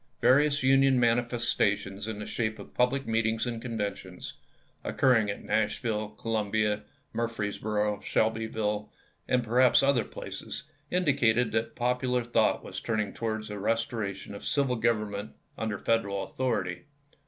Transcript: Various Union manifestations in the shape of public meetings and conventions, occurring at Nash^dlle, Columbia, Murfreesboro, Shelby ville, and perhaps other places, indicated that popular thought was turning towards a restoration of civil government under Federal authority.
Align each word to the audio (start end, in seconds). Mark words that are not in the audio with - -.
Various 0.19 0.63
Union 0.63 0.99
manifestations 0.99 2.07
in 2.07 2.17
the 2.17 2.25
shape 2.25 2.57
of 2.57 2.73
public 2.73 3.05
meetings 3.05 3.45
and 3.45 3.61
conventions, 3.61 4.33
occurring 4.83 5.29
at 5.29 5.43
Nash^dlle, 5.43 6.17
Columbia, 6.17 6.81
Murfreesboro, 7.13 7.99
Shelby 8.01 8.47
ville, 8.47 8.91
and 9.27 9.43
perhaps 9.43 9.83
other 9.83 10.03
places, 10.05 10.63
indicated 10.89 11.51
that 11.51 11.75
popular 11.75 12.23
thought 12.23 12.63
was 12.63 12.79
turning 12.79 13.13
towards 13.13 13.51
a 13.51 13.59
restoration 13.59 14.33
of 14.33 14.43
civil 14.43 14.75
government 14.75 15.35
under 15.55 15.77
Federal 15.77 16.23
authority. 16.23 16.85